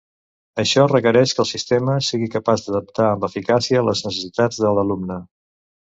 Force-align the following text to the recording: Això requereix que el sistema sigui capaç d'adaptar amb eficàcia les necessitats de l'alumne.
Això 0.61 0.85
requereix 0.91 1.33
que 1.39 1.43
el 1.43 1.49
sistema 1.49 1.97
sigui 2.09 2.31
capaç 2.37 2.65
d'adaptar 2.65 3.07
amb 3.11 3.29
eficàcia 3.31 3.87
les 3.91 4.03
necessitats 4.07 4.63
de 4.65 4.73
l'alumne. 4.79 5.21